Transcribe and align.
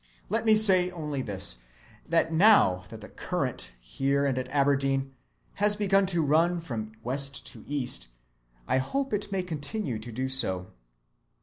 Let 0.29 0.45
me 0.45 0.55
say 0.55 0.89
only 0.89 1.21
this, 1.21 1.57
that 2.09 2.33
now 2.33 2.85
that 2.89 3.01
the 3.01 3.07
current, 3.07 3.73
here 3.79 4.25
and 4.25 4.35
at 4.39 4.49
Aberdeen, 4.49 5.13
has 5.61 5.75
begun 5.75 6.07
to 6.07 6.23
run 6.23 6.59
from 6.59 6.93
west 7.03 7.45
to 7.53 7.63
east, 7.67 8.07
I 8.67 8.79
hope 8.79 9.13
it 9.13 9.31
may 9.31 9.43
continue 9.43 9.99
to 9.99 10.11
do 10.11 10.27
so. 10.27 10.71